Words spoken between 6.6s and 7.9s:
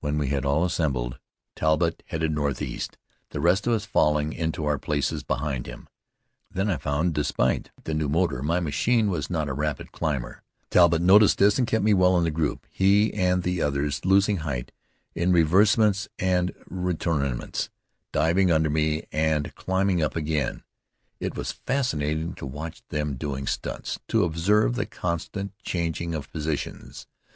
I found that, despite